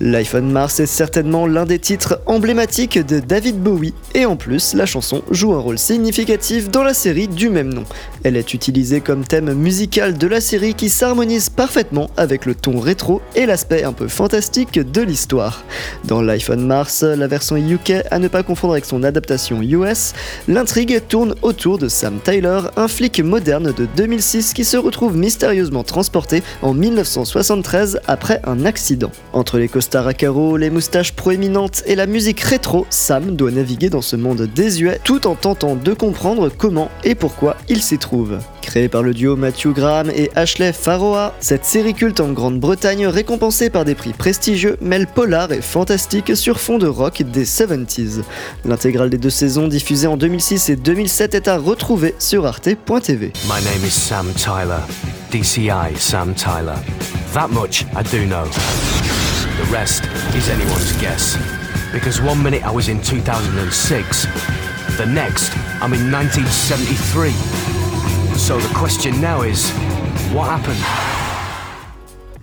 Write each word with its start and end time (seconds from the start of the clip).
L'iPhone 0.00 0.48
Mars 0.52 0.78
est 0.78 0.86
certainement 0.86 1.48
l'un 1.48 1.66
des 1.66 1.80
titres 1.80 2.20
emblématiques 2.26 3.04
de 3.04 3.18
David 3.18 3.60
Bowie 3.60 3.94
et 4.14 4.26
en 4.26 4.36
plus 4.36 4.74
la 4.74 4.86
chanson 4.86 5.22
joue 5.32 5.54
un 5.54 5.58
rôle 5.58 5.78
significatif 5.78 6.70
dans 6.70 6.84
la 6.84 6.94
série 6.94 7.26
du 7.26 7.50
même 7.50 7.74
nom. 7.74 7.82
Elle 8.22 8.36
est 8.36 8.54
utilisée 8.54 9.00
comme 9.00 9.24
thème 9.24 9.52
musical 9.54 10.16
de 10.16 10.26
la 10.28 10.40
série 10.40 10.74
qui 10.74 10.88
s'harmonise 10.88 11.50
parfaitement 11.50 12.10
avec 12.16 12.46
le 12.46 12.54
ton 12.54 12.78
rétro 12.78 13.20
et 13.34 13.44
l'aspect 13.44 13.82
un 13.82 13.92
peu 13.92 14.06
fantastique 14.06 14.78
de 14.78 15.02
l'histoire. 15.02 15.64
Dans 16.04 16.22
l'iPhone 16.22 16.64
Mars, 16.64 17.02
la 17.02 17.26
version 17.26 17.56
UK 17.56 18.04
à 18.12 18.20
ne 18.20 18.28
pas 18.28 18.44
confondre 18.44 18.74
avec 18.74 18.84
son 18.84 19.02
adaptation 19.02 19.62
US, 19.62 20.12
l'intrigue 20.46 21.02
tourne 21.08 21.34
autour 21.42 21.76
de 21.78 21.88
Sam 21.88 22.20
Tyler, 22.22 22.60
un 22.76 22.86
flic 22.86 23.18
moderne 23.18 23.72
de 23.72 23.88
2006 23.96 24.52
qui 24.52 24.64
se 24.64 24.76
retrouve 24.76 25.16
mystérieusement 25.16 25.82
transporté 25.82 26.44
en 26.62 26.72
1973 26.72 27.98
après 28.06 28.40
un 28.44 28.64
accident. 28.64 29.10
Entre 29.32 29.58
les 29.58 29.68
Star 29.88 30.06
à 30.06 30.12
carreaux, 30.12 30.58
les 30.58 30.68
moustaches 30.68 31.12
proéminentes 31.12 31.82
et 31.86 31.94
la 31.94 32.04
musique 32.04 32.40
rétro, 32.40 32.86
Sam 32.90 33.36
doit 33.36 33.50
naviguer 33.50 33.88
dans 33.88 34.02
ce 34.02 34.16
monde 34.16 34.42
désuet 34.42 35.00
tout 35.02 35.26
en 35.26 35.34
tentant 35.34 35.76
de 35.76 35.94
comprendre 35.94 36.50
comment 36.50 36.90
et 37.04 37.14
pourquoi 37.14 37.56
il 37.70 37.80
s'y 37.80 37.96
trouve. 37.96 38.38
Créée 38.60 38.90
par 38.90 39.02
le 39.02 39.14
duo 39.14 39.34
Matthew 39.34 39.68
Graham 39.68 40.10
et 40.10 40.30
Ashley 40.34 40.74
Faroa, 40.74 41.34
cette 41.40 41.64
série 41.64 41.94
culte 41.94 42.20
en 42.20 42.32
Grande-Bretagne 42.32 43.06
récompensée 43.06 43.70
par 43.70 43.86
des 43.86 43.94
prix 43.94 44.12
prestigieux 44.12 44.76
mêle 44.82 45.06
polar 45.06 45.52
et 45.52 45.62
fantastique 45.62 46.36
sur 46.36 46.60
fond 46.60 46.76
de 46.76 46.86
rock 46.86 47.22
des 47.22 47.46
70s. 47.46 48.24
L'intégrale 48.66 49.08
des 49.08 49.16
deux 49.16 49.30
saisons 49.30 49.68
diffusées 49.68 50.06
en 50.06 50.18
2006 50.18 50.68
et 50.68 50.76
2007 50.76 51.34
est 51.34 51.48
à 51.48 51.56
retrouver 51.56 52.14
sur 52.18 52.44
arte.tv. 52.44 53.32
My 53.46 53.64
name 53.64 53.86
is 53.86 53.90
Sam 53.92 54.26
Tyler, 54.34 54.82
DCI 55.30 55.96
Sam 55.96 56.34
Tyler. 56.34 56.76
That 57.32 57.48
much 57.48 57.86
I 57.96 58.02
do 58.02 58.26
know. 58.26 58.44
Rest 59.70 60.04
is 60.34 60.48
anyone's 60.48 60.98
guess. 60.98 61.36
Because 61.92 62.20
one 62.22 62.42
minute 62.42 62.64
I 62.64 62.70
was 62.70 62.88
in 62.88 63.02
2006, 63.02 64.24
the 64.96 65.04
next 65.06 65.54
I'm 65.82 65.92
in 65.92 66.10
1973. 66.10 67.32
So 68.38 68.58
the 68.58 68.74
question 68.74 69.20
now 69.20 69.42
is, 69.42 69.70
what 70.32 70.48
happened? 70.48 71.17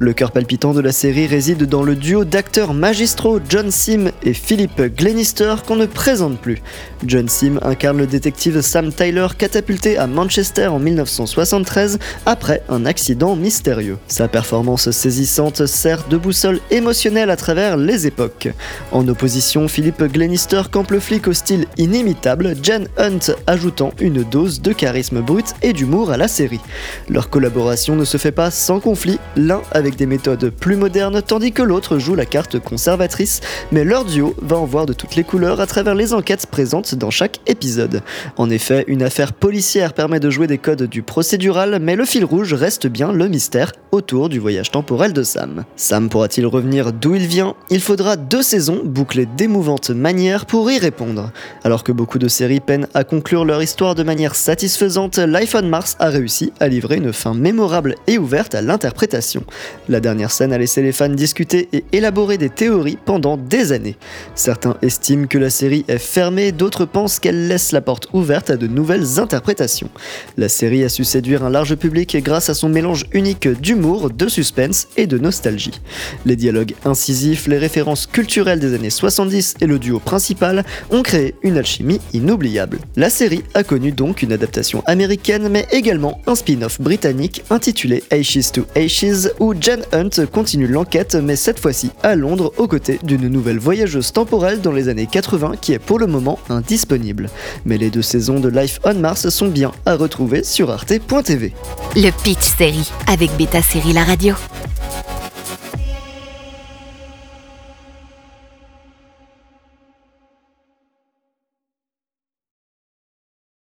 Le 0.00 0.12
cœur 0.12 0.32
palpitant 0.32 0.74
de 0.74 0.80
la 0.80 0.90
série 0.90 1.28
réside 1.28 1.66
dans 1.66 1.84
le 1.84 1.94
duo 1.94 2.24
d'acteurs 2.24 2.74
magistraux 2.74 3.38
John 3.48 3.70
Sim 3.70 4.10
et 4.24 4.34
Philip 4.34 4.82
Glenister 4.96 5.54
qu'on 5.64 5.76
ne 5.76 5.86
présente 5.86 6.40
plus. 6.40 6.60
John 7.06 7.28
Sim 7.28 7.60
incarne 7.62 7.98
le 7.98 8.08
détective 8.08 8.60
Sam 8.60 8.92
Tyler 8.92 9.28
catapulté 9.38 9.96
à 9.96 10.08
Manchester 10.08 10.66
en 10.66 10.80
1973 10.80 12.00
après 12.26 12.64
un 12.68 12.86
accident 12.86 13.36
mystérieux. 13.36 13.98
Sa 14.08 14.26
performance 14.26 14.90
saisissante 14.90 15.64
sert 15.66 16.08
de 16.08 16.16
boussole 16.16 16.58
émotionnelle 16.72 17.30
à 17.30 17.36
travers 17.36 17.76
les 17.76 18.08
époques. 18.08 18.48
En 18.90 19.06
opposition, 19.06 19.68
Philip 19.68 20.02
Glenister 20.02 20.62
campe 20.72 20.90
le 20.90 20.98
flic 20.98 21.28
au 21.28 21.32
style 21.32 21.66
inimitable, 21.76 22.56
Jen 22.60 22.88
Hunt 22.98 23.32
ajoutant 23.46 23.92
une 24.00 24.24
dose 24.24 24.60
de 24.60 24.72
charisme 24.72 25.20
brut 25.20 25.54
et 25.62 25.72
d'humour 25.72 26.10
à 26.10 26.16
la 26.16 26.26
série. 26.26 26.60
Leur 27.08 27.30
collaboration 27.30 27.94
ne 27.94 28.04
se 28.04 28.16
fait 28.16 28.32
pas 28.32 28.50
sans 28.50 28.80
conflit, 28.80 29.20
l'un 29.36 29.62
avec 29.70 29.83
des 29.90 30.06
méthodes 30.06 30.50
plus 30.50 30.76
modernes, 30.76 31.22
tandis 31.22 31.52
que 31.52 31.62
l'autre 31.62 31.98
joue 31.98 32.14
la 32.14 32.24
carte 32.24 32.58
conservatrice, 32.58 33.40
mais 33.70 33.84
leur 33.84 34.04
duo 34.04 34.34
va 34.40 34.56
en 34.56 34.64
voir 34.64 34.86
de 34.86 34.92
toutes 34.92 35.14
les 35.14 35.24
couleurs 35.24 35.60
à 35.60 35.66
travers 35.66 35.94
les 35.94 36.14
enquêtes 36.14 36.46
présentes 36.46 36.94
dans 36.94 37.10
chaque 37.10 37.40
épisode. 37.46 38.02
En 38.36 38.50
effet, 38.50 38.84
une 38.88 39.02
affaire 39.02 39.32
policière 39.32 39.92
permet 39.92 40.20
de 40.20 40.30
jouer 40.30 40.46
des 40.46 40.58
codes 40.58 40.84
du 40.84 41.02
procédural, 41.02 41.78
mais 41.80 41.96
le 41.96 42.04
fil 42.04 42.24
rouge 42.24 42.54
reste 42.54 42.86
bien 42.86 43.12
le 43.12 43.28
mystère 43.28 43.72
autour 43.92 44.28
du 44.28 44.38
voyage 44.38 44.70
temporel 44.70 45.12
de 45.12 45.22
Sam. 45.22 45.64
Sam 45.76 46.08
pourra-t-il 46.08 46.46
revenir 46.46 46.92
d'où 46.92 47.14
il 47.14 47.26
vient? 47.26 47.54
Il 47.70 47.80
faudra 47.80 48.16
deux 48.16 48.42
saisons 48.42 48.80
bouclées 48.84 49.26
d'émouvantes 49.26 49.90
manières 49.90 50.46
pour 50.46 50.70
y 50.70 50.78
répondre. 50.78 51.30
Alors 51.62 51.84
que 51.84 51.92
beaucoup 51.92 52.18
de 52.18 52.28
séries 52.28 52.60
peinent 52.60 52.88
à 52.94 53.04
conclure 53.04 53.44
leur 53.44 53.62
histoire 53.62 53.94
de 53.94 54.02
manière 54.02 54.34
satisfaisante, 54.34 55.18
l'iPhone 55.18 55.68
Mars 55.68 55.96
a 55.98 56.08
réussi 56.08 56.52
à 56.60 56.68
livrer 56.68 56.96
une 56.96 57.12
fin 57.12 57.34
mémorable 57.34 57.96
et 58.06 58.18
ouverte 58.18 58.54
à 58.54 58.62
l'interprétation. 58.62 59.44
La 59.88 60.00
dernière 60.00 60.30
scène 60.30 60.52
a 60.52 60.58
laissé 60.58 60.82
les 60.82 60.92
fans 60.92 61.08
discuter 61.08 61.68
et 61.72 61.84
élaborer 61.92 62.38
des 62.38 62.50
théories 62.50 62.98
pendant 63.04 63.36
des 63.36 63.72
années. 63.72 63.96
Certains 64.34 64.76
estiment 64.82 65.26
que 65.26 65.38
la 65.38 65.50
série 65.50 65.84
est 65.88 65.98
fermée, 65.98 66.52
d'autres 66.52 66.84
pensent 66.84 67.18
qu'elle 67.18 67.48
laisse 67.48 67.72
la 67.72 67.80
porte 67.80 68.08
ouverte 68.12 68.50
à 68.50 68.56
de 68.56 68.66
nouvelles 68.66 69.18
interprétations. 69.18 69.90
La 70.36 70.48
série 70.48 70.84
a 70.84 70.88
su 70.88 71.04
séduire 71.04 71.44
un 71.44 71.50
large 71.50 71.74
public 71.76 72.16
grâce 72.22 72.48
à 72.48 72.54
son 72.54 72.68
mélange 72.68 73.04
unique 73.12 73.48
d'humour, 73.48 74.10
de 74.10 74.28
suspense 74.28 74.88
et 74.96 75.06
de 75.06 75.18
nostalgie. 75.18 75.80
Les 76.26 76.36
dialogues 76.36 76.74
incisifs, 76.84 77.46
les 77.46 77.58
références 77.58 78.06
culturelles 78.06 78.60
des 78.60 78.74
années 78.74 78.90
70 78.90 79.54
et 79.60 79.66
le 79.66 79.78
duo 79.78 79.98
principal 79.98 80.64
ont 80.90 81.02
créé 81.02 81.34
une 81.42 81.58
alchimie 81.58 82.00
inoubliable. 82.12 82.78
La 82.96 83.10
série 83.10 83.42
a 83.54 83.64
connu 83.64 83.92
donc 83.92 84.22
une 84.22 84.32
adaptation 84.32 84.82
américaine 84.86 85.48
mais 85.48 85.66
également 85.72 86.20
un 86.26 86.34
spin-off 86.34 86.80
britannique 86.80 87.42
intitulé 87.50 88.02
Ashes 88.10 88.52
to 88.52 88.66
Ashes 88.76 89.28
où 89.40 89.54
Jen 89.64 89.82
Hunt 89.92 90.26
continue 90.30 90.66
l'enquête, 90.66 91.14
mais 91.14 91.36
cette 91.36 91.58
fois-ci 91.58 91.90
à 92.02 92.16
Londres, 92.16 92.52
aux 92.58 92.68
côtés 92.68 93.00
d'une 93.02 93.28
nouvelle 93.28 93.58
voyageuse 93.58 94.12
temporelle 94.12 94.60
dans 94.60 94.72
les 94.72 94.90
années 94.90 95.06
80 95.10 95.54
qui 95.58 95.72
est 95.72 95.78
pour 95.78 95.98
le 95.98 96.06
moment 96.06 96.38
indisponible. 96.50 97.30
Mais 97.64 97.78
les 97.78 97.88
deux 97.88 98.02
saisons 98.02 98.40
de 98.40 98.50
Life 98.50 98.78
on 98.84 98.92
Mars 98.92 99.26
sont 99.30 99.48
bien 99.48 99.72
à 99.86 99.96
retrouver 99.96 100.44
sur 100.44 100.70
arte.tv. 100.70 101.54
Le 101.96 102.10
Pitch 102.22 102.42
Série 102.42 102.90
avec 103.06 103.34
Beta 103.38 103.62
Série 103.62 103.94
La 103.94 104.04
Radio. 104.04 104.34